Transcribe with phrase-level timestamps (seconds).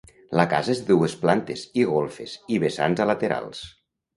[0.37, 3.63] La casa és de dues plantes i golfes i vessants a laterals.